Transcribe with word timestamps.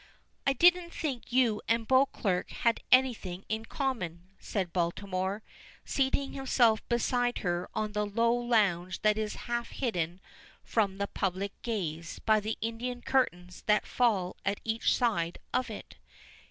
"I 0.47 0.53
didn't 0.53 0.89
think 0.95 1.31
you 1.31 1.61
and 1.67 1.87
Beauclerk 1.87 2.49
had 2.49 2.79
anything 2.91 3.45
in 3.47 3.65
common," 3.65 4.29
says 4.39 4.65
Baltimore, 4.73 5.43
seating 5.85 6.33
himself 6.33 6.81
beside 6.89 7.37
her 7.45 7.69
on 7.75 7.91
the 7.91 8.07
low 8.07 8.33
lounge 8.33 9.03
that 9.03 9.15
is 9.19 9.35
half 9.45 9.69
hidden 9.69 10.19
from 10.63 10.97
the 10.97 11.05
public 11.05 11.51
gaze 11.61 12.17
by 12.17 12.39
the 12.39 12.57
Indian 12.61 13.03
curtains 13.03 13.61
that 13.67 13.85
fall 13.85 14.37
at 14.43 14.59
each 14.63 14.95
side 14.95 15.37
of 15.53 15.69
it. 15.69 15.97